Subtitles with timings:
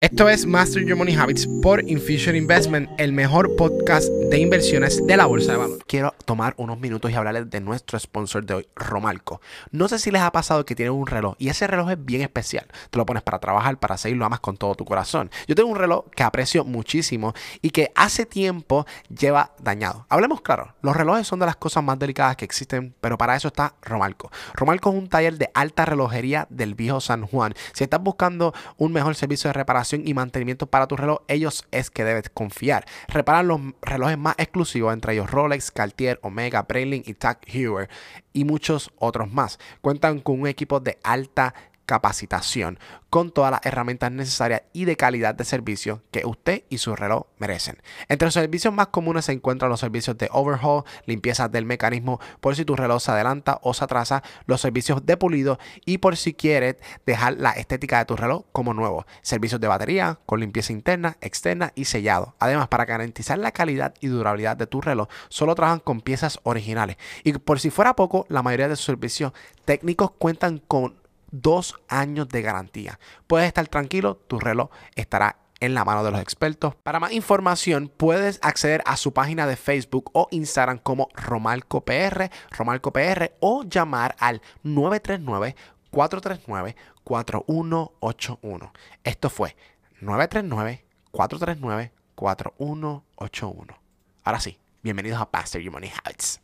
[0.00, 5.16] Esto es Master Your Money Habits por Infusion Investment, el mejor podcast de inversiones de
[5.16, 5.82] la bolsa de valores.
[5.88, 9.40] Quiero tomar unos minutos y hablarles de nuestro sponsor de hoy, Romalco.
[9.72, 12.20] No sé si les ha pasado que tienen un reloj y ese reloj es bien
[12.20, 12.68] especial.
[12.90, 15.32] Te lo pones para trabajar, para hacer y lo amas con todo tu corazón.
[15.48, 20.06] Yo tengo un reloj que aprecio muchísimo y que hace tiempo lleva dañado.
[20.10, 23.48] Hablemos claro, los relojes son de las cosas más delicadas que existen, pero para eso
[23.48, 24.30] está Romalco.
[24.54, 27.54] Romalco es un taller de alta relojería del viejo San Juan.
[27.72, 31.90] Si estás buscando un mejor servicio de reparación, y mantenimiento para tu reloj, ellos es
[31.90, 32.86] que debes confiar.
[33.08, 37.88] Reparan los relojes más exclusivos, entre ellos Rolex, Cartier, Omega, Breitling y Tag Heuer
[38.32, 39.58] y muchos otros más.
[39.80, 41.54] Cuentan con un equipo de alta
[41.88, 42.78] capacitación
[43.08, 47.24] con todas las herramientas necesarias y de calidad de servicio que usted y su reloj
[47.38, 47.78] merecen.
[48.08, 52.54] Entre los servicios más comunes se encuentran los servicios de overhaul, limpieza del mecanismo por
[52.54, 56.34] si tu reloj se adelanta o se atrasa, los servicios de pulido y por si
[56.34, 61.16] quieres dejar la estética de tu reloj como nuevo, servicios de batería con limpieza interna,
[61.22, 62.34] externa y sellado.
[62.38, 66.98] Además, para garantizar la calidad y durabilidad de tu reloj, solo trabajan con piezas originales.
[67.24, 69.32] Y por si fuera poco, la mayoría de sus servicios
[69.64, 72.98] técnicos cuentan con dos años de garantía.
[73.26, 76.74] Puedes estar tranquilo, tu reloj estará en la mano de los expertos.
[76.76, 82.30] Para más información puedes acceder a su página de Facebook o Instagram como Romalco PR,
[82.50, 85.56] Romalco PR o llamar al 939
[85.90, 88.72] 439 4181.
[89.04, 89.56] Esto fue
[90.00, 93.78] 939 439 4181.
[94.24, 96.40] Ahora sí, bienvenidos a Pastor Your Money Habits.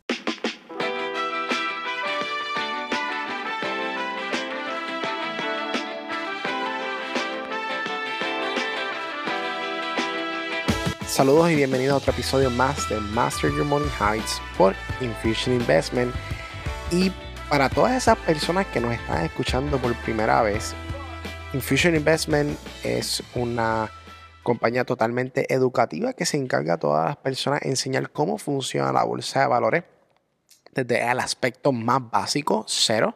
[11.15, 16.13] Saludos y bienvenidos a otro episodio más de Master Your Money Heights por Infusion Investment.
[16.91, 17.09] Y
[17.49, 20.73] para todas esas personas que nos están escuchando por primera vez,
[21.53, 23.89] Infusion Investment es una
[24.43, 29.05] compañía totalmente educativa que se encarga a todas las personas de enseñar cómo funciona la
[29.05, 29.83] bolsa de valores
[30.73, 33.15] desde el aspecto más básico, cero,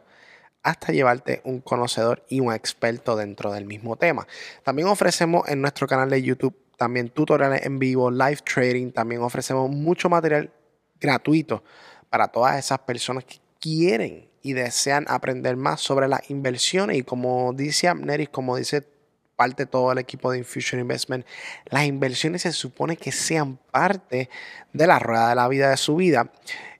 [0.62, 4.26] hasta llevarte un conocedor y un experto dentro del mismo tema.
[4.62, 9.68] También ofrecemos en nuestro canal de YouTube también tutoriales en vivo, live trading, también ofrecemos
[9.68, 10.50] mucho material
[10.98, 11.62] gratuito
[12.08, 17.52] para todas esas personas que quieren y desean aprender más sobre las inversiones y como
[17.52, 18.88] dice Amneris, como dice
[19.36, 21.26] parte todo el equipo de Infusion Investment,
[21.66, 24.30] las inversiones se supone que sean parte
[24.72, 26.32] de la rueda de la vida de su vida.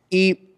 [0.09, 0.55] Y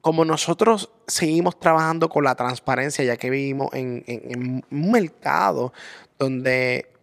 [0.00, 5.74] como nosotros seguimos trabajando con la transparencia, ya que vivimos en, en un mercado
[6.18, 6.93] donde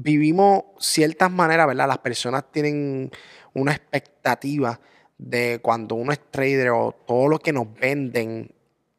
[0.00, 1.88] vivimos ciertas maneras, ¿verdad?
[1.88, 3.10] Las personas tienen
[3.54, 4.80] una expectativa
[5.18, 8.54] de cuando uno es trader o todo lo que nos venden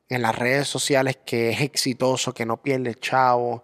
[0.10, 3.64] en las redes sociales que es exitoso, que no pierde chavo,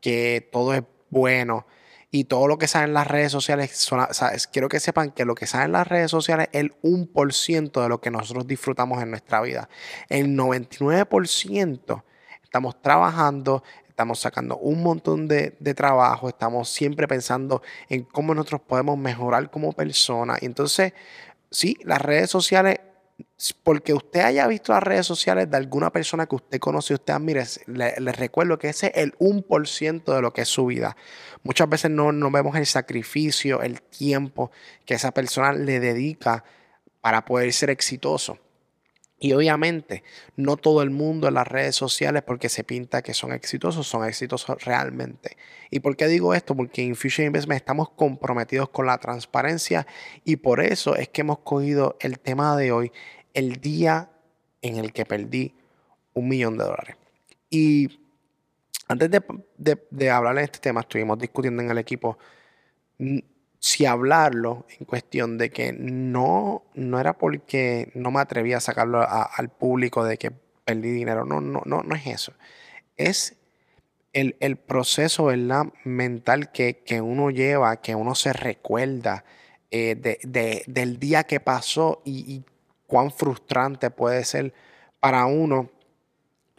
[0.00, 1.66] que todo es bueno.
[2.10, 4.06] Y todo lo que sale en las redes sociales, son,
[4.52, 7.88] quiero que sepan que lo que sale en las redes sociales es el 1% de
[7.88, 9.68] lo que nosotros disfrutamos en nuestra vida.
[10.08, 12.04] El 99%
[12.42, 18.98] estamos trabajando, estamos sacando un montón de, trabajo, estamos siempre pensando en cómo nosotros podemos
[18.98, 20.42] mejorar como personas.
[20.42, 20.94] Y entonces,
[21.48, 22.80] sí, las redes sociales,
[23.62, 27.44] porque usted haya visto las redes sociales de alguna persona que usted conoce, usted admire,
[27.66, 30.96] le, recuerdo que ese es el 1% de lo que es su vida.
[31.44, 34.50] Muchas veces no, no vemos el sacrificio, el tiempo
[34.84, 36.42] que esa persona le dedica
[37.00, 38.40] para poder ser exitoso.
[39.18, 40.02] Y obviamente,
[40.36, 44.04] no todo el mundo en las redes sociales, porque se pinta que son exitosos, son
[44.06, 45.36] exitosos realmente.
[45.70, 46.54] ¿Y por qué digo esto?
[46.54, 49.86] Porque en Fusion Investment estamos comprometidos con la transparencia
[50.24, 52.92] y por eso es que hemos cogido el tema de hoy,
[53.32, 54.10] el día
[54.62, 55.54] en el que perdí
[56.12, 56.96] un millón de dólares.
[57.50, 58.00] Y
[58.88, 59.22] antes de,
[59.56, 62.18] de, de hablar de este tema, estuvimos discutiendo en el equipo
[63.64, 69.02] si hablarlo en cuestión de que no, no era porque no me atrevía a sacarlo
[69.08, 70.32] al público de que
[70.66, 71.24] perdí dinero.
[71.24, 72.34] No, no, no, no es eso.
[72.98, 73.38] Es
[74.12, 75.68] el, proceso ¿verdad?
[75.82, 79.24] mental que, uno lleva, que uno se recuerda
[79.70, 80.20] eh,
[80.66, 82.44] del día que pasó y
[82.86, 84.52] cuán frustrante puede ser
[85.00, 85.70] para uno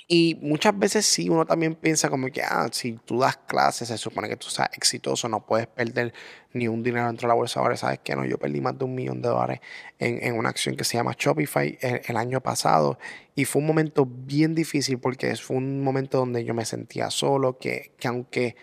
[0.07, 3.97] y muchas veces sí, uno también piensa como que, ah, si tú das clases, se
[3.97, 6.13] supone que tú seas exitoso, no puedes perder
[6.53, 7.59] ni un dinero dentro de la bolsa.
[7.59, 8.15] Ahora, ¿sabes qué?
[8.15, 9.61] No, yo perdí más de un millón de dólares
[9.97, 12.99] en, una acción que se llama Shopify el, año pasado.
[13.33, 17.57] Y fue un momento bien difícil porque fue un momento donde yo me sentía solo,
[17.57, 18.55] que, que aunque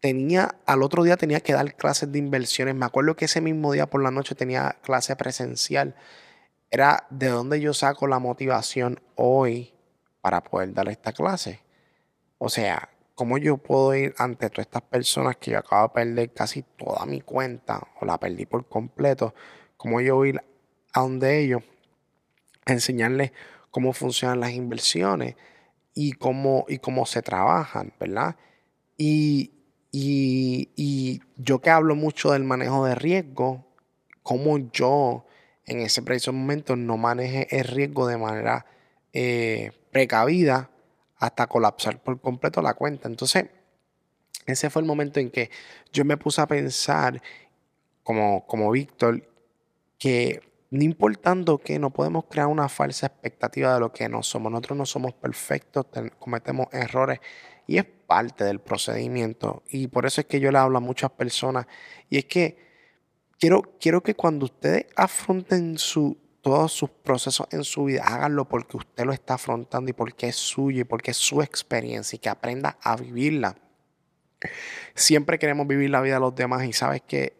[0.00, 2.76] tenía, al otro día tenía que dar clases de inversiones.
[2.76, 5.96] Me acuerdo que ese mismo día por la noche tenía clase presencial.
[6.70, 9.75] Era de dónde yo saco la motivación hoy
[10.26, 11.60] para poder dar esta clase.
[12.38, 16.32] O sea, cómo yo puedo ir ante todas estas personas que yo acabo de perder
[16.32, 19.36] casi toda mi cuenta o la perdí por completo,
[19.76, 20.42] cómo yo ir
[20.94, 21.62] a donde ellos,
[22.64, 23.30] enseñarles
[23.70, 25.36] cómo funcionan las inversiones
[25.94, 28.34] y cómo, y cómo se trabajan, ¿verdad?
[28.98, 29.52] Y,
[29.92, 33.64] y, yo que hablo mucho del manejo de riesgo,
[34.24, 35.24] cómo yo
[35.66, 38.66] en ese preciso momento no maneje el riesgo de manera
[39.12, 40.68] eh, precavida
[41.16, 43.08] hasta colapsar por completo la cuenta.
[43.08, 43.46] Entonces,
[44.44, 45.50] ese fue el momento en que
[45.90, 47.22] yo me puse a pensar,
[48.02, 49.26] como, como Víctor,
[49.98, 54.52] que no importando que no podemos crear una falsa expectativa de lo que no somos.
[54.52, 55.86] Nosotros no somos perfectos,
[56.18, 57.20] cometemos errores
[57.66, 59.62] y es parte del procedimiento.
[59.70, 61.66] Y por eso es que yo le hablo a muchas personas.
[62.10, 62.58] Y es que
[63.40, 68.76] quiero, quiero que cuando ustedes afronten su, todos sus procesos en su vida, háganlo porque
[68.76, 72.28] usted lo está afrontando y porque es suyo y porque es su experiencia y que
[72.28, 73.56] aprenda a vivirla.
[74.94, 77.36] Siempre queremos vivir la vida de los demás y sabes que,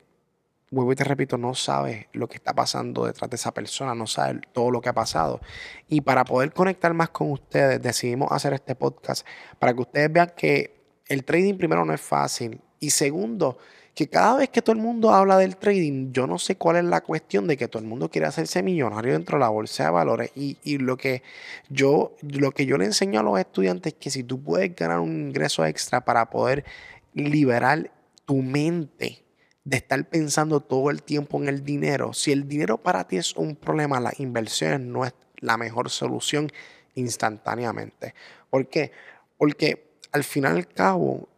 [0.73, 4.09] vuelvo y te repito, no sabes lo que está pasando detrás de esa persona, no
[4.09, 5.41] sabes todo lo que ha pasado.
[5.87, 9.25] Y para poder conectar más con ustedes, decidimos hacer este podcast
[9.61, 13.59] para que ustedes vean que el trading primero no es fácil y segundo,
[13.97, 16.85] que cada vez que todo el mundo habla del trading, yo no sé cuál es
[16.85, 19.91] la cuestión de que todo el mundo quiere hacerse millonario dentro de la bolsa de
[19.91, 20.33] valores.
[20.35, 21.23] Y, lo, que
[21.71, 25.01] yo, lo que yo le enseño a los estudiantes es que si tú puedes ganar
[25.01, 26.67] un ingreso extra para poder
[27.15, 27.91] liberar
[28.27, 29.25] tu mente
[29.65, 33.35] de estar pensando todo el tiempo en el dinero, si el dinero para ti es
[33.35, 36.53] un problema, las inversiones no es la mejor solución
[36.97, 38.15] instantáneamente.
[38.51, 38.93] ¿Por qué?
[39.39, 41.31] Porque al final y al cabo,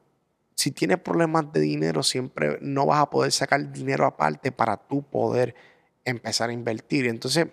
[0.59, 5.05] si tienes problemas de dinero, siempre no vas a poder sacar dinero aparte para tú
[5.05, 5.55] poder
[6.05, 7.07] empezar a invertir.
[7.07, 7.47] Entonces,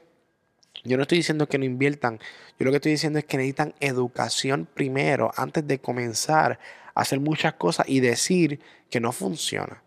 [0.83, 2.17] yo no estoy diciendo que no inviertan,
[2.57, 6.57] yo lo que estoy diciendo es que necesitan educación primero antes de comenzar
[6.95, 8.59] a hacer muchas cosas y decir
[8.89, 9.83] que no funciona.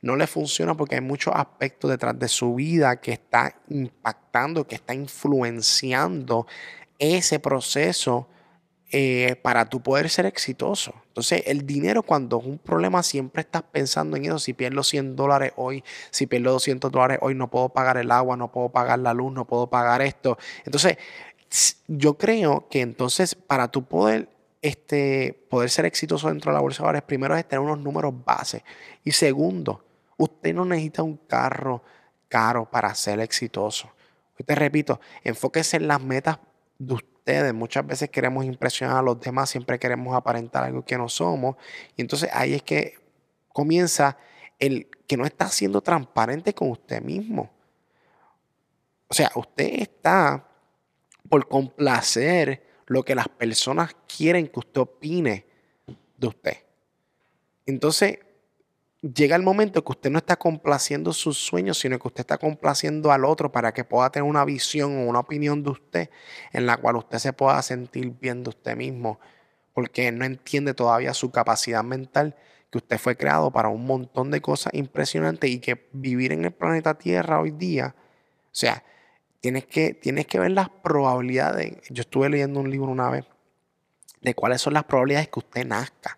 [0.00, 4.76] No le funciona porque hay muchos aspectos detrás de su vida que está impactando, que
[4.76, 6.46] está influenciando
[6.98, 8.28] ese proceso
[8.94, 10.92] eh, para tú poder ser exitoso.
[11.06, 14.38] Entonces, el dinero cuando es un problema, siempre estás pensando en eso.
[14.38, 18.36] Si pierdo 100 dólares hoy, si pierdo 200 dólares hoy, no puedo pagar el agua,
[18.36, 20.36] no puedo pagar la luz, no puedo pagar esto.
[20.66, 20.98] Entonces,
[21.86, 24.28] yo creo que entonces para tú poder,
[24.60, 28.12] este, poder ser exitoso dentro de la bolsa de valores, primero es tener unos números
[28.26, 28.62] base.
[29.04, 29.86] Y segundo,
[30.18, 31.82] usted no necesita un carro
[32.28, 33.90] caro para ser exitoso.
[34.44, 36.38] te repito, enfóquese en las metas
[36.78, 37.11] de usted
[37.54, 41.56] Muchas veces queremos impresionar a los demás, siempre queremos aparentar algo que no somos.
[41.96, 42.94] Y entonces ahí es que
[43.48, 44.16] comienza
[44.58, 47.50] el que no está siendo transparente con usted mismo.
[49.08, 50.48] O sea, usted está
[51.28, 55.46] por complacer lo que las personas quieren que usted opine
[56.16, 56.56] de usted.
[57.66, 58.18] Entonces,
[59.02, 63.10] llega el momento que usted no está complaciendo sus sueños, sino que usted está complaciendo
[63.12, 66.10] al otro para que pueda tener una visión o una opinión de usted
[66.52, 69.18] en la cual usted se pueda sentir bien de usted mismo,
[69.74, 72.36] porque no entiende todavía su capacidad mental,
[72.70, 76.52] que usted fue creado para un montón de cosas impresionantes y que vivir en el
[76.52, 78.84] planeta Tierra hoy día, o sea,
[79.40, 81.78] tienes que, tienes que ver las probabilidades.
[81.90, 83.26] Yo estuve leyendo un libro una vez
[84.20, 86.16] de cuáles son las probabilidades que usted nazca.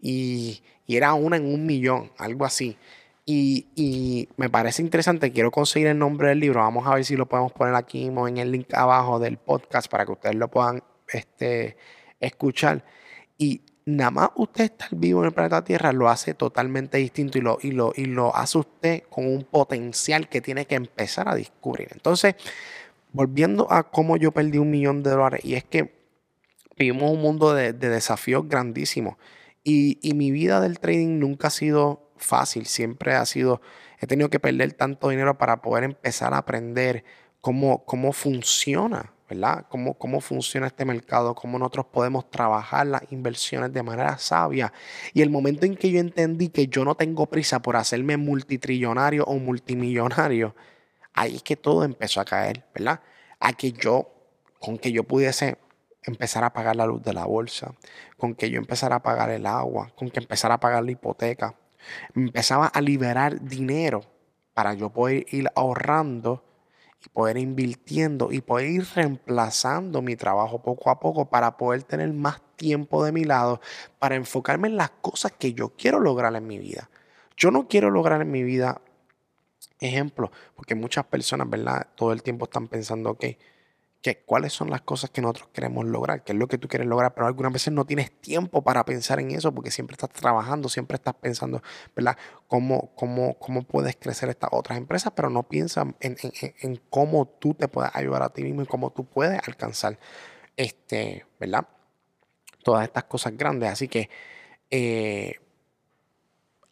[0.00, 2.76] Y, y era una en un millón, algo así.
[3.32, 7.26] Y, me parece interesante, quiero conseguir el nombre del libro, vamos a ver si lo
[7.26, 11.76] podemos poner aquí en el link abajo del podcast para que ustedes lo puedan este,
[12.18, 12.84] escuchar.
[13.38, 17.40] Y nada más usted estar vivo en el planeta Tierra lo hace totalmente distinto y
[17.40, 21.36] lo, y lo, y lo hace usted con un potencial que tiene que empezar a
[21.36, 21.88] descubrir.
[21.92, 22.34] Entonces,
[23.12, 25.94] volviendo a cómo yo perdí un millón de dólares, y es que
[26.76, 29.16] vivimos un mundo de, de desafíos grandísimos.
[29.62, 33.60] Y, mi vida del trading nunca ha sido fácil, siempre ha sido,
[33.98, 37.04] he tenido que perder tanto dinero para poder empezar a aprender
[37.40, 39.66] cómo, cómo funciona, ¿verdad?
[39.68, 44.72] Cómo, cómo funciona este mercado, cómo nosotros podemos trabajar las inversiones de manera sabia.
[45.12, 49.24] Y el momento en que yo entendí que yo no tengo prisa por hacerme multitrillonario
[49.24, 50.54] o multimillonario,
[51.12, 53.00] ahí es que todo empezó a caer, ¿verdad?
[53.38, 54.10] A que yo,
[54.58, 55.58] con que yo pudiese
[56.02, 57.74] empezar a pagar la luz de la bolsa,
[58.16, 61.54] con que yo empezara a pagar el agua, con que empezara a pagar la hipoteca.
[62.14, 64.02] Empezaba a liberar dinero
[64.54, 66.44] para yo poder ir ahorrando
[67.04, 72.12] y poder invirtiendo y poder ir reemplazando mi trabajo poco a poco para poder tener
[72.12, 73.60] más tiempo de mi lado,
[73.98, 76.90] para enfocarme en las cosas que yo quiero lograr en mi vida.
[77.36, 78.82] Yo no quiero lograr en mi vida,
[79.78, 81.86] ejemplo, porque muchas personas, ¿verdad?
[81.94, 83.24] Todo el tiempo están pensando, ok,
[84.02, 86.88] que cuáles son las cosas que nosotros queremos lograr, qué es lo que tú quieres
[86.88, 90.70] lograr, pero algunas veces no tienes tiempo para pensar en eso porque siempre estás trabajando,
[90.70, 91.62] siempre estás pensando,
[91.94, 92.16] ¿verdad?
[92.48, 97.52] Cómo, cómo, cómo puedes crecer estas otras empresas, pero no piensas en, en, cómo tú
[97.52, 99.98] te puedes ayudar a ti mismo y cómo tú puedes alcanzar,
[100.56, 101.68] este, ¿verdad?
[102.64, 103.70] Todas estas cosas grandes.
[103.70, 104.08] Así que,
[104.70, 105.40] eh,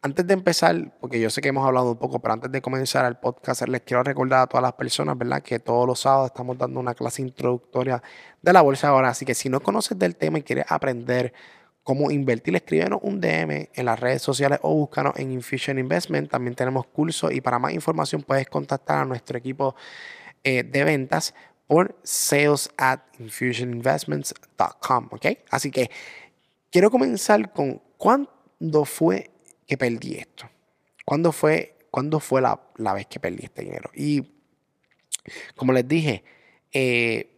[0.01, 3.05] antes de empezar, porque yo sé que hemos hablado un poco, pero antes de comenzar
[3.07, 5.43] el podcast, les quiero recordar a todas las personas, ¿verdad?
[5.43, 8.03] Que todos los sábados estamos dando una clase introductoria
[8.41, 9.09] de la bolsa ahora.
[9.09, 11.33] Así que si no conoces del tema y quieres aprender
[11.83, 16.31] cómo invertir, escríbenos un DM en las redes sociales o búscanos en Infusion Investment.
[16.31, 19.75] También tenemos cursos y para más información puedes contactar a nuestro equipo
[20.45, 21.35] eh, de ventas
[21.67, 25.27] por sales at infusioninvestments.com, ¿ok?
[25.51, 25.91] Así que
[26.71, 29.33] quiero comenzar con cuándo fue
[29.69, 30.51] que perdí esto?
[31.05, 31.77] ¿Cuándo fue,
[32.21, 33.91] fue la, vez que perdí este dinero?
[33.95, 34.29] Y
[35.55, 36.25] como les dije,
[36.73, 37.31] eh,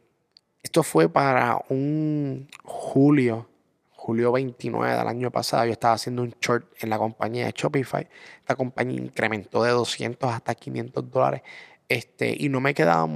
[0.62, 3.48] esto fue para un julio,
[3.90, 5.66] julio 29 del año pasado.
[5.66, 8.08] Yo estaba haciendo un short en la compañía de Shopify.
[8.38, 11.42] Esta compañía incrementó de 200 hasta 500 dólares
[11.90, 13.08] este, y no me quedaba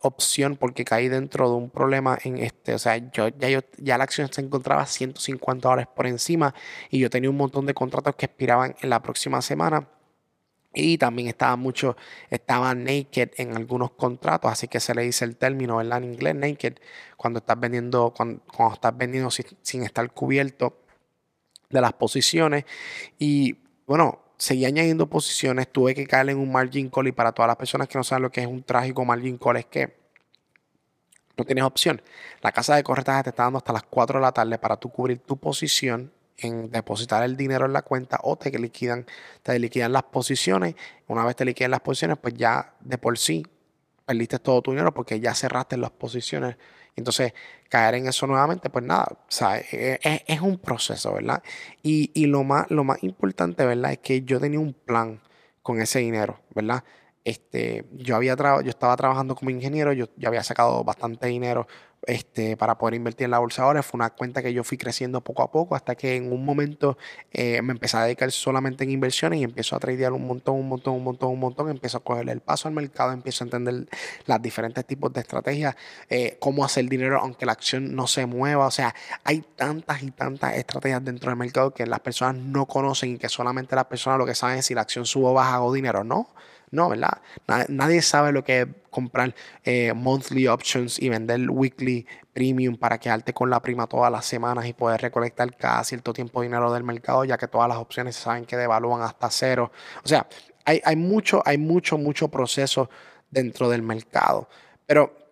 [0.00, 3.98] opción porque caí dentro de un problema en este, o sea, yo ya, yo, ya
[3.98, 6.54] la acción se encontraba 150 dólares por encima
[6.88, 9.86] y yo tenía un montón de contratos que expiraban en la próxima semana.
[10.72, 11.96] Y también estaba mucho,
[12.30, 15.98] estaba naked en algunos contratos, así que se le dice el término, ¿verdad?
[15.98, 16.74] En inglés, naked,
[17.18, 18.42] cuando estás vendiendo, cuando,
[18.72, 20.78] estás vendiendo sin, sin estar cubierto
[21.68, 22.64] de las posiciones.
[23.18, 27.48] Y bueno, seguí añadiendo posiciones, tuve que caer en un margin call y para todas
[27.48, 29.94] las personas que no saben lo que es un trágico margin call es que
[31.36, 32.02] no tienes opción.
[32.40, 34.90] La casa de corretaje te está dando hasta las 4 de la tarde para tú
[34.90, 39.06] cubrir tu posición en depositar el dinero en la cuenta o te liquidan,
[39.42, 40.74] te liquidan las posiciones.
[41.08, 43.46] Una vez te liquidan las posiciones, pues ya de por sí
[44.04, 46.56] perdiste todo tu dinero porque ya cerraste las posiciones
[46.96, 47.34] entonces,
[47.68, 49.06] caer en eso nuevamente, pues nada,
[49.70, 51.42] e, e, Es, un proceso, ¿verdad?
[51.82, 53.92] Y, lo, más, lo más importante, ¿verdad?
[53.92, 55.20] Es que yo tenía un plan
[55.62, 56.82] con ese dinero, ¿verdad?
[57.26, 61.66] Este, yo, había yo estaba trabajando como ingeniero, yo, había sacado bastante dinero
[62.06, 63.82] este, para poder invertir en la bolsa ahora.
[63.82, 66.96] Fue una cuenta que yo fui creciendo poco a poco hasta que en un momento
[67.32, 70.68] eh, me empecé a dedicar solamente en inversiones y empiezo a tradear un montón, un
[70.68, 71.68] montón, un montón, un montón.
[71.68, 73.88] Empiezo a cogerle el paso al mercado, empiezo a entender
[74.26, 75.74] los diferentes tipos de estrategias,
[76.08, 78.66] eh, cómo hacer dinero aunque la acción no se mueva.
[78.66, 83.14] O sea, hay tantas y tantas estrategias dentro del mercado que las personas no conocen
[83.14, 85.60] y que solamente las personas lo que saben es si la acción sube o baja
[85.60, 86.04] o dinero.
[86.04, 86.28] No.
[86.70, 87.20] No, ¿verdad?
[87.68, 93.32] Nadie, sabe lo que es comprar eh, monthly options y vender weekly premium para quedarte
[93.32, 97.24] con la prima todas las semanas y poder recolectar cada cierto tiempo dinero del mercado,
[97.24, 99.70] ya que todas las opciones se saben que devalúan hasta cero.
[100.04, 100.26] O sea,
[100.64, 102.90] hay, hay mucho, hay mucho, mucho proceso
[103.30, 104.48] dentro del mercado.
[104.86, 105.25] Pero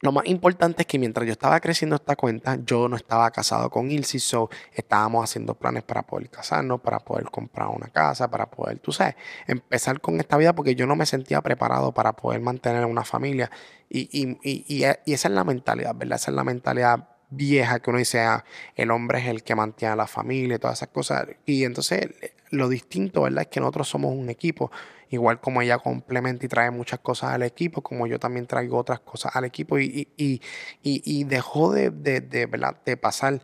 [0.00, 3.68] lo más importante es que mientras yo estaba creciendo esta cuenta, yo no estaba casado
[3.70, 8.46] con Ilse, so estábamos haciendo planes para poder casarnos, para poder comprar una casa, para
[8.46, 12.40] poder, tú sabes, empezar con esta vida porque yo no me sentía preparado para poder
[12.40, 13.50] mantener una familia.
[13.88, 16.16] Y, y, y, y esa es la mentalidad, ¿verdad?
[16.16, 19.92] Esa es la mentalidad vieja que uno dice, ah, el hombre es el que mantiene
[19.92, 21.26] a la familia y todas esas cosas.
[21.44, 22.08] Y entonces
[22.50, 23.42] lo distinto, ¿verdad?
[23.42, 24.70] Es que nosotros somos un equipo
[25.10, 29.00] igual como ella complementa y trae muchas cosas al equipo, como yo también traigo otras
[29.00, 33.42] cosas al equipo y, y, dejó de, de, de, pasar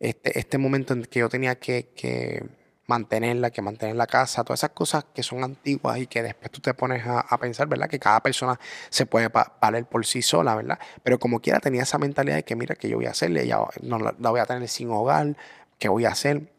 [0.00, 2.44] este, este momento en que yo tenía que,
[2.86, 6.60] mantenerla, que mantener la casa, todas esas cosas que son antiguas y que después tú
[6.60, 7.88] te pones a, pensar, ¿verdad?
[7.88, 9.28] Que cada persona se puede
[9.60, 10.78] valer por sí sola, ¿verdad?
[11.02, 13.58] Pero como quiera tenía esa mentalidad de que mira, que yo voy a hacerle, ya
[13.82, 15.36] no la, voy a tener sin hogar,
[15.78, 16.52] ¿qué voy a hacer?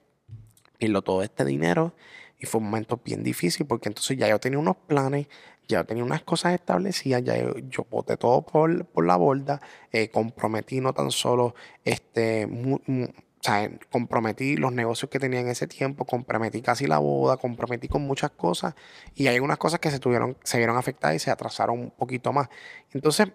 [0.80, 1.94] Y lo todo este dinero
[2.40, 5.28] y fue un momento bien difícil porque entonces ya yo tenía unos planes,
[5.68, 7.36] ya tenía unas cosas establecidas, ya
[7.70, 12.48] yo, boté todo por, por la borda, eh, comprometí no tan solo este,
[13.40, 17.88] o sea, comprometí los negocios que tenía en ese tiempo, comprometí casi la boda, comprometí
[17.88, 18.76] con muchas cosas
[19.16, 22.34] y hay algunas cosas que se tuvieron, se vieron afectadas y se atrasaron un poquito
[22.34, 22.50] más.
[22.94, 23.28] Entonces,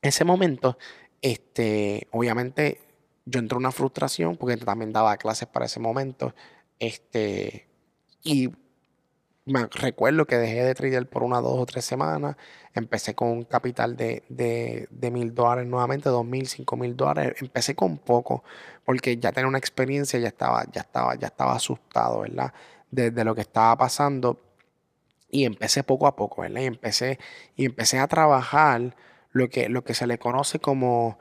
[0.00, 0.78] ese momento,
[1.20, 2.80] este, obviamente,
[3.24, 6.34] yo entré en una frustración porque también daba clases para ese momento.
[6.78, 7.68] Este,
[8.22, 8.50] y
[9.44, 12.36] me recuerdo que dejé de tradear por una, dos o tres semanas.
[12.74, 17.34] Empecé con un capital de, de, mil dólares nuevamente, dos mil, cinco mil dólares.
[17.40, 18.44] Empecé con poco,
[18.84, 22.52] porque ya tenía una experiencia, ya estaba, ya estaba, ya estaba asustado, ¿verdad?
[22.90, 24.40] De, lo que estaba pasando.
[25.30, 26.60] Y empecé poco a poco, ¿verdad?
[26.62, 27.18] Y empecé,
[27.56, 28.94] y empecé a trabajar
[29.32, 31.18] lo que, lo que se le conoce como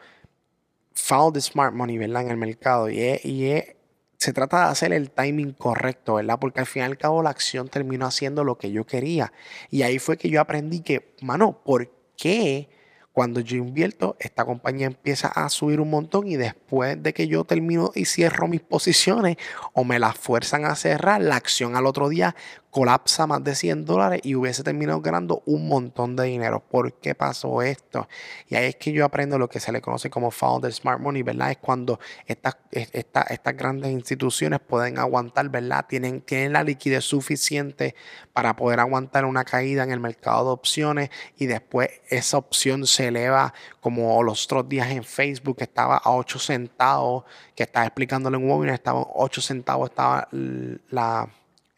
[0.93, 2.24] follow the smart money, ¿verdad?
[2.24, 2.89] En el mercado.
[2.89, 3.75] Y y es
[4.21, 6.37] se trata de hacer el timing correcto, ¿verdad?
[6.39, 9.33] Porque al fin y al cabo la acción terminó haciendo lo que yo quería.
[9.71, 12.69] Y ahí fue que yo aprendí que, mano, ¿por qué
[13.13, 17.43] Cuando yo invierto, esta compañía empieza a subir un montón y después de que yo
[17.45, 19.37] termino y cierro mis posiciones
[19.73, 22.35] o me las fuerzan a cerrar, la acción al otro día
[22.71, 26.61] colapsa más de 100 dólares y hubiese terminado ganando un montón de dinero.
[26.61, 28.07] ¿Por qué pasó esto?
[28.47, 31.21] Y ahí es que yo aprendo lo que se le conoce como Founder Smart Money,
[31.21, 31.51] ¿verdad?
[31.51, 35.85] Es cuando estas, estas grandes instituciones pueden aguantar, ¿verdad?
[35.87, 37.93] Tienen, tienen la liquidez suficiente
[38.31, 43.09] para poder aguantar una caída en el mercado de opciones y después esa opción se
[43.09, 48.37] eleva como los otros días en Facebook que estaba a 8 centavos, que estaba explicándole
[48.37, 51.27] en un webinar, estaba a 8 centavos, estaba la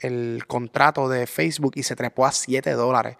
[0.03, 3.17] el contrato de Facebook y se trepó a 7 dólares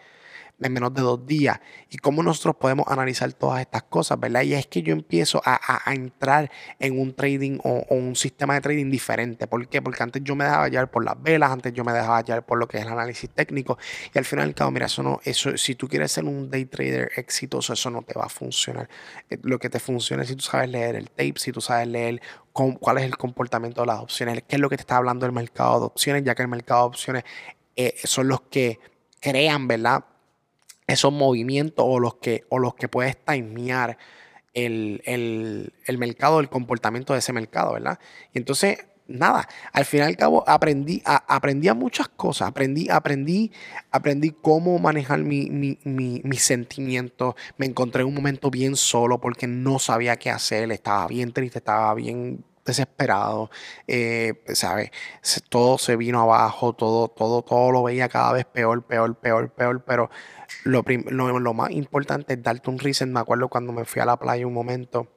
[0.63, 1.59] en menos de dos días.
[1.89, 4.43] Y cómo nosotros podemos analizar todas estas cosas, ¿verdad?
[4.43, 5.59] Y es que yo empiezo a,
[5.91, 9.47] entrar en un trading o, un sistema de trading diferente.
[9.47, 9.81] ¿Por qué?
[9.81, 12.57] Porque antes yo me dejaba llevar por las velas, antes yo me dejaba llevar por
[12.57, 13.77] lo que es el análisis técnico.
[14.13, 17.11] Y al final cabo, mira, eso no, eso, si tú quieres ser un day trader
[17.15, 18.89] exitoso, eso no te va a funcionar.
[19.29, 21.87] Eh, lo que te funciona es si tú sabes leer el tape, si tú sabes
[21.87, 25.25] leer cuál es el comportamiento de las opciones, qué es lo que te está hablando
[25.25, 27.23] el mercado de opciones, ya que el mercado de opciones
[27.75, 28.79] eh, son los que
[29.19, 30.05] crean, ¿verdad?
[30.87, 33.97] Esos movimientos o los que, o los que puedes timear
[34.53, 37.99] el, el, mercado, el comportamiento de ese mercado, ¿verdad?
[38.33, 43.51] Y entonces nada, al final y al cabo aprendí, aprendí a muchas cosas, aprendí, aprendí,
[43.91, 45.49] aprendí cómo manejar mi,
[45.83, 51.07] mis sentimientos, me encontré en un momento bien solo porque no sabía qué hacer, estaba
[51.07, 53.49] bien triste, estaba bien desesperado,
[53.87, 54.33] eh.
[55.49, 59.83] Todo se vino abajo, todo, todo, todo lo veía cada vez peor, peor, peor, peor,
[59.85, 60.09] pero
[60.63, 64.05] lo, lo, lo más importante es darte un reset, me acuerdo cuando me fui a
[64.05, 65.07] la playa un momento,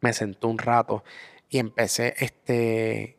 [0.00, 1.04] me senté un rato
[1.48, 3.16] y empecé este,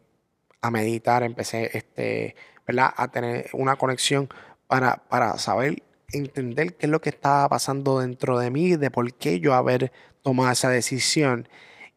[0.61, 2.93] a meditar, empecé este, ¿verdad?
[2.95, 4.29] a tener una conexión
[4.67, 5.83] para, para saber,
[6.13, 9.91] entender qué es lo que estaba pasando dentro de mí, de por qué yo haber
[10.21, 11.47] tomado esa decisión.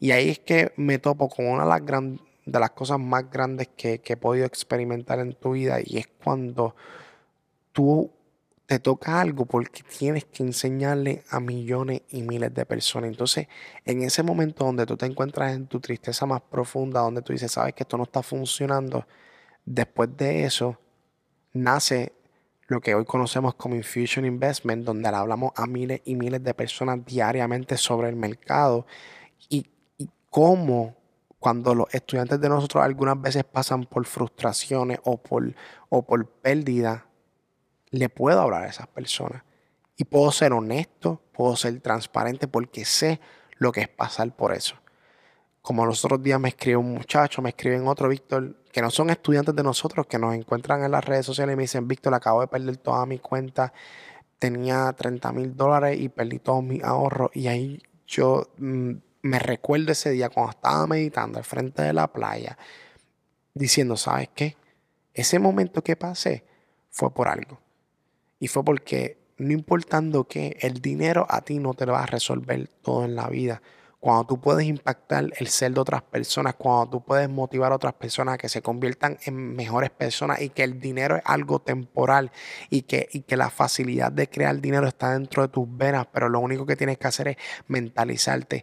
[0.01, 4.15] Y ahí es que me topo con una de las, cosas más grandes que, que
[4.15, 6.75] he podido experimentar en tu vida y es cuando
[7.73, 8.11] tú
[8.67, 13.11] te toca algo porque tienes que enseñarle a millones y miles de personas.
[13.11, 13.47] Entonces,
[13.85, 17.53] en ese momento donde tú te encuentras en tu tristeza más profunda, donde tú dices,
[17.53, 19.07] sabes que esto no está funcionando,
[19.65, 20.79] después de eso
[21.53, 22.13] nace
[22.67, 27.05] lo que hoy conocemos como Infusion Investment, donde hablamos a miles y miles de personas
[27.05, 28.87] diariamente sobre el mercado
[29.51, 29.67] y
[30.35, 30.97] cómo
[31.39, 35.55] cuando los estudiantes de nosotros algunas veces pasan por frustraciones o por,
[35.91, 37.07] o por pérdida,
[37.91, 39.45] le puedo hablar a esas personas.
[39.97, 43.21] Y puedo ser honesto, puedo ser transparente porque sé
[43.59, 44.75] lo que es pasar por eso.
[45.63, 49.11] Como los otros días me escribe un muchacho, me escriben otro, Víctor, que no son
[49.11, 52.41] estudiantes de nosotros, que nos encuentran en las redes sociales y me dicen, Víctor, acabo
[52.41, 53.73] de perder toda mi cuenta,
[54.41, 57.31] tenía 30 mil dólares y perdí todos mis ahorros.
[57.35, 62.13] Y ahí yo mm, me recuerdo ese día cuando estaba meditando al frente de la
[62.13, 62.59] playa,
[63.55, 64.55] diciendo, ¿sabes qué?
[65.15, 66.45] Ese momento que pasé
[66.91, 67.59] fue por algo.
[68.39, 72.69] Y fue porque no importando qué, el dinero a ti no te va a resolver
[72.83, 73.63] todo en la vida.
[74.05, 77.95] Cuando tú puedes impactar el ser de otras personas, cuando tú puedes motivar a otras
[77.95, 82.31] personas a que se conviertan en mejores personas y que el dinero es algo temporal
[82.69, 86.29] y que, y que la facilidad de crear dinero está dentro de tus venas, pero
[86.29, 87.37] lo único que tienes que hacer es
[87.67, 88.63] mentalizarte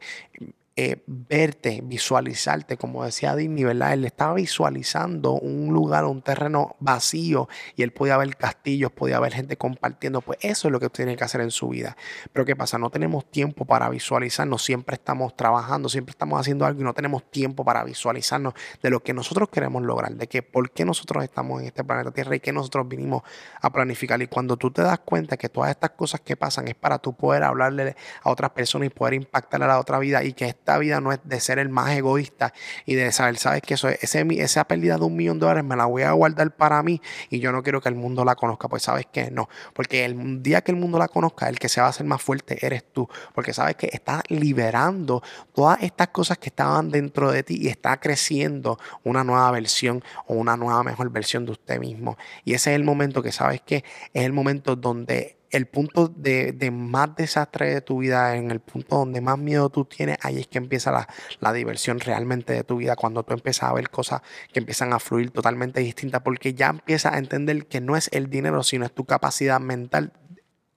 [0.78, 3.92] eh, verte, visualizarte, como decía Disney, ¿verdad?
[3.92, 9.34] Él estaba visualizando un lugar, un terreno vacío y él podía ver castillos, podía ver
[9.34, 11.98] gente compartiendo, pues eso es lo que tiene que hacer en su vida.
[12.32, 12.78] Pero ¿qué pasa?
[12.78, 17.30] No tenemos tiempo para visualizarnos, siempre estamos trabajando, siempre estamos haciendo algo y no tenemos
[17.30, 21.60] tiempo para visualizarnos de lo que nosotros queremos lograr, de que por qué nosotros estamos
[21.60, 23.24] en este planeta Tierra y que nosotros vinimos
[23.60, 24.22] a planificar.
[24.22, 27.14] Y cuando tú te das cuenta que todas estas cosas que pasan es para tú
[27.14, 30.78] poder hablarle a otras personas y poder impactar a la otra vida y que esta
[30.78, 32.54] vida no es de ser el más egoísta
[32.86, 35.76] y de saber, sabes que eso, ese, esa pérdida de un millón de dólares me
[35.76, 38.68] la voy a guardar para mí y yo no quiero que el mundo la conozca.
[38.68, 41.82] Pues sabes que no, porque el día que el mundo la conozca, el que se
[41.82, 46.38] va a hacer más fuerte eres tú, porque sabes que estás liberando todas estas cosas
[46.38, 51.10] que estaban dentro de ti y está creciendo una nueva versión o una nueva mejor
[51.10, 52.20] versión de usted mismo.
[52.46, 53.78] Y ese es el momento que sabes que
[54.14, 58.98] es el momento donde el punto de, más desastre de tu vida, en el punto
[58.98, 61.08] donde más miedo tú tienes, ahí es que empieza
[61.40, 64.22] la, diversión realmente de tu vida, cuando tú empiezas a ver cosas
[64.54, 68.30] que empiezan a fluir totalmente distintas, porque ya empiezas a entender que no es el
[68.30, 70.14] dinero, sino es tu capacidad mental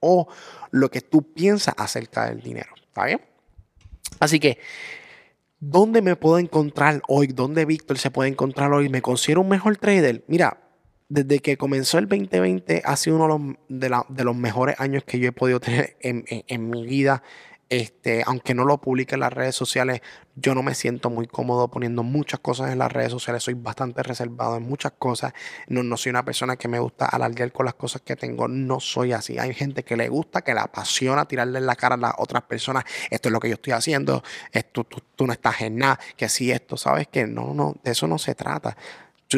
[0.01, 0.27] o
[0.71, 2.69] lo que tú piensas acerca del dinero.
[2.75, 3.21] ¿Está bien?
[4.19, 4.59] Así que,
[5.59, 7.27] ¿dónde me puedo encontrar hoy?
[7.27, 8.89] ¿Dónde Víctor se puede encontrar hoy?
[8.89, 10.25] ¿Me considero un mejor trader?
[10.27, 10.64] Mira,
[11.09, 15.19] desde que comenzó el 2020 ha sido uno de los, de, los mejores años que
[15.19, 17.23] yo he podido tener en, en mi vida.
[17.67, 20.01] Este, aunque no lo publique en las redes sociales,
[20.35, 23.41] yo no me siento muy cómodo poniendo muchas cosas en las redes sociales.
[23.41, 25.33] Soy bastante reservado en muchas cosas.
[25.67, 28.47] No, no soy una persona que me gusta alargar con las cosas que tengo.
[28.47, 29.39] No soy así.
[29.39, 32.43] Hay gente que le gusta, que le apasiona tirarle en la cara a las otras
[32.43, 32.83] personas.
[33.09, 34.23] Esto es lo que yo estoy haciendo.
[34.51, 35.99] Esto, tú, tú no estás en nada.
[36.15, 38.77] Que si esto, sabes que no, no, de eso no se trata.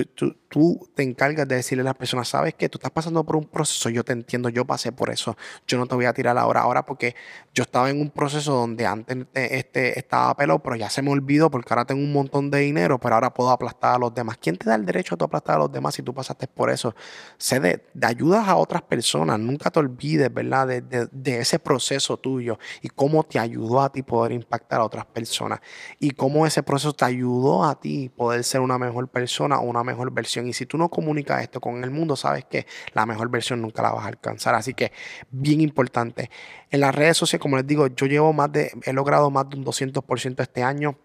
[0.05, 3.35] Tú, tú, te encargas de decirle a las personas, sabes que tú estás pasando por
[3.35, 5.35] un proceso, yo te entiendo, yo pasé por eso,
[5.67, 7.15] yo no te voy a tirar ahora, ahora porque
[7.53, 11.49] yo estaba en un proceso donde antes este, estaba pelo, pero ya se me olvidó
[11.49, 14.37] porque ahora tengo un montón de dinero, pero ahora puedo aplastar a los demás.
[14.37, 16.95] ¿Quién te da el derecho a aplastar a los demás si tú pasaste por eso?
[17.37, 20.67] Sé de, ayudas a otras personas, nunca te olvides, ¿verdad?
[20.67, 24.85] De, de, de ese proceso tuyo y cómo te ayudó a ti poder impactar a
[24.85, 25.59] otras personas
[25.99, 30.11] y cómo ese proceso te ayudó a ti poder ser una mejor persona, una mejor
[30.11, 30.47] versión.
[30.47, 33.81] Y si tú no comunicas esto con el mundo, sabes que la mejor versión nunca
[33.81, 34.53] la vas a alcanzar.
[34.53, 34.91] Así que
[35.31, 36.29] bien importante.
[36.69, 39.57] En las redes sociales, como les digo, yo llevo más de, he logrado más de
[39.57, 40.99] un 200% este año.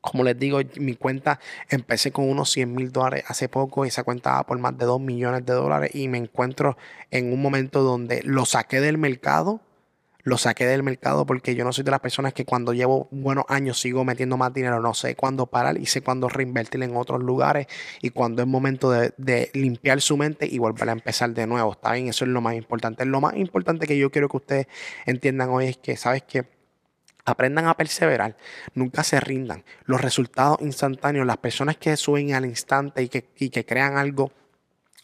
[0.00, 4.04] Como les digo, mi cuenta empecé con unos 100 mil dólares hace poco y esa
[4.04, 6.76] cuenta va por más de 2 millones de dólares y me encuentro
[7.10, 9.60] en un momento donde lo saqué del mercado
[10.24, 13.44] lo saqué del mercado porque yo no soy de las personas que cuando llevo buenos
[13.48, 17.22] años sigo metiendo más dinero, no sé cuándo parar y sé cuándo reinvertir en otros
[17.22, 17.66] lugares
[18.00, 21.72] y cuando es momento de, limpiar su mente y volver a empezar de nuevo.
[21.72, 23.04] Está bien, eso es lo más importante.
[23.04, 24.66] Lo más importante que yo quiero que ustedes
[25.04, 26.46] entiendan hoy es que, ¿sabes qué?
[27.26, 28.36] Aprendan a perseverar,
[28.74, 29.64] nunca se rindan.
[29.84, 34.32] Los resultados instantáneos, las personas que suben al instante y que, y que crean algo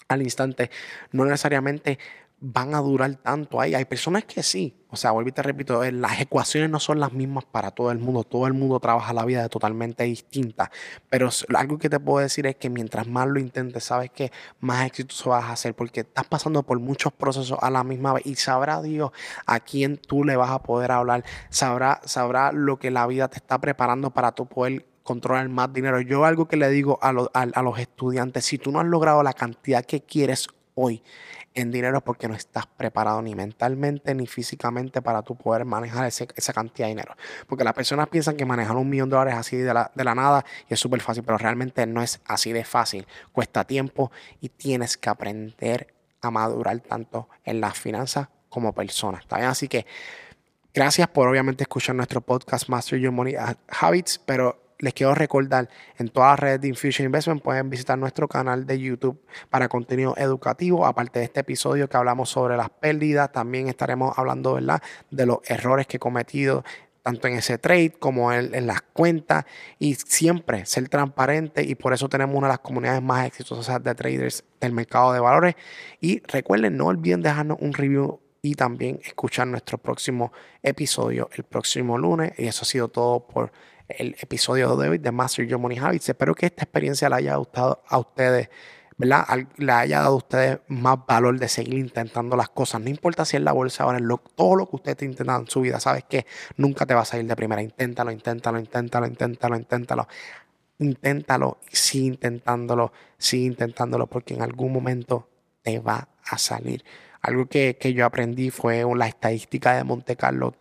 [0.08, 0.70] al instante,
[1.12, 1.98] no necesariamente
[2.40, 3.74] van a durar tanto ahí.
[3.74, 4.74] Hay personas que sí.
[4.88, 7.92] O sea, vuelvo y te repito, eh, las ecuaciones no son las mismas para todo
[7.92, 8.24] el mundo.
[8.24, 10.70] Todo el mundo trabaja la vida de totalmente distinta.
[11.08, 14.86] Pero algo que te puedo decir es que mientras más lo intentes, sabes que más
[14.86, 18.34] exitoso vas a hacer porque estás pasando por muchos procesos a la misma vez y
[18.34, 19.10] sabrá Dios
[19.46, 21.24] a quién tú le vas a poder hablar.
[21.50, 26.00] Sabrá, sabrá lo que la vida te está preparando para tú poder controlar más dinero.
[26.00, 29.34] Yo algo que le digo a, a los estudiantes, si tú no has logrado la
[29.34, 31.02] cantidad que quieres hoy,
[31.54, 36.52] en dinero porque no estás preparado ni mentalmente ni físicamente para tú poder manejar esa
[36.52, 37.16] cantidad de dinero.
[37.46, 40.14] Porque las personas piensan que manejar un millón de dólares así de la, de la
[40.14, 43.06] nada y es súper fácil, pero realmente no es así de fácil.
[43.32, 44.10] Cuesta tiempo
[44.40, 49.18] y tienes que aprender a madurar tanto en las finanzas como persona.
[49.18, 49.48] ¿Está bien?
[49.48, 49.86] Así que
[50.72, 53.34] gracias por obviamente escuchar nuestro podcast Master Your Money
[53.68, 58.26] Habits, pero les quiero recordar, en todas las redes de Infusion Investment pueden visitar nuestro
[58.28, 60.86] canal de YouTube para contenido educativo.
[60.86, 64.82] Aparte de este episodio que hablamos sobre las pérdidas, también estaremos hablando ¿verdad?
[65.10, 66.64] de los errores que he cometido
[67.02, 69.44] tanto en ese trade como en, en, las cuentas
[69.78, 73.94] y siempre ser transparente y por eso tenemos una de las comunidades más exitosas de
[73.94, 75.54] traders del mercado de valores
[76.00, 80.30] y recuerden no olviden dejarnos un review y también escuchar nuestro próximo
[80.62, 83.50] episodio el próximo lunes y eso ha sido todo por
[83.98, 86.08] el episodio de hoy de Master Your Money Habits.
[86.08, 88.48] Espero que esta experiencia le haya gustado a ustedes,
[88.96, 89.26] ¿verdad?
[89.56, 92.80] Le haya dado a ustedes más valor de seguir intentando las cosas.
[92.80, 95.50] No importa si es la bolsa ahora, lo, todo lo que usted esté intentando en
[95.50, 96.26] su vida, sabes que
[96.56, 97.62] nunca te va a salir de primera.
[97.62, 100.08] Inténtalo, inténtalo, inténtalo, inténtalo, inténtalo.
[100.78, 105.28] Inténtalo sigue intentándolo, sigue intentándolo, porque en algún momento
[105.62, 106.84] te va a salir.
[107.20, 110.54] Algo que, que yo aprendí fue la estadística de Monte Carlo.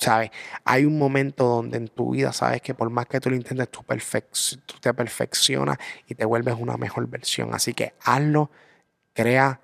[0.00, 0.30] ¿Sabes?
[0.64, 3.68] Hay un momento donde en tu vida sabes que por más que tú lo intentes,
[3.70, 3.82] tú,
[4.80, 7.54] te perfeccionas y te vuelves una mejor versión.
[7.54, 8.50] Así que hazlo,
[9.12, 9.60] crea,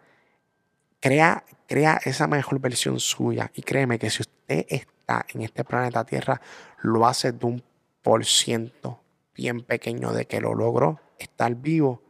[1.01, 3.51] crea, crea esa mejor versión suya.
[3.55, 6.41] Y créeme que si usted está en este planeta Tierra,
[6.81, 7.63] lo hace de un
[8.03, 9.01] por ciento
[9.35, 12.03] bien pequeño de que lo logró estar vivo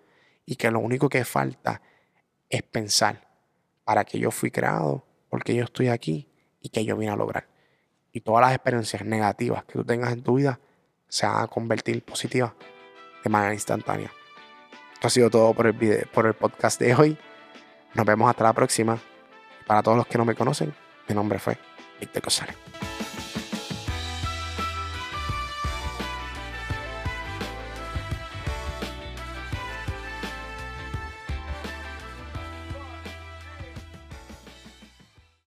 [0.46, 1.82] y que lo único que falta
[2.48, 3.28] es pensar
[3.84, 6.28] para que yo fui creado, porque yo estoy aquí
[6.60, 7.51] y que yo vine a lograr
[8.12, 10.60] y todas las experiencias negativas que tú tengas en tu vida
[11.08, 12.52] se van a convertir positivas
[13.24, 14.10] de manera instantánea.
[14.94, 17.18] Esto ha sido todo por el, video, por el podcast de hoy.
[17.94, 18.98] Nos vemos hasta la próxima.
[19.66, 20.74] Para todos los que no me conocen,
[21.08, 21.56] mi nombre fue
[22.00, 22.56] Víctor Cosales.